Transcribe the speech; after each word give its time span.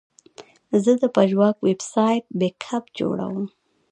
زه 0.83 0.91
د 1.01 1.03
پژواک 1.15 1.57
ویب 1.65 1.81
سایټ 1.91 2.23
بیک 2.39 2.61
اپ 2.75 2.85
جوړوم. 2.99 3.45